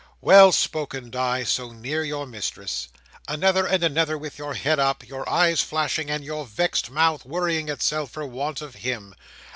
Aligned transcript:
Well 0.19 0.51
spoken, 0.51 1.11
Di, 1.11 1.43
so 1.43 1.69
near 1.71 2.03
your 2.03 2.25
Mistress! 2.25 2.87
Another, 3.27 3.67
and 3.67 3.83
another 3.83 4.17
with 4.17 4.39
your 4.39 4.55
head 4.55 4.79
up, 4.79 5.07
your 5.07 5.29
eyes 5.29 5.61
flashing, 5.61 6.09
and 6.09 6.25
your 6.25 6.43
vexed 6.47 6.89
mouth 6.89 7.23
worrying 7.23 7.69
itself, 7.69 8.09
for 8.09 8.25
want 8.25 8.63
of 8.63 8.77
him! 8.77 9.13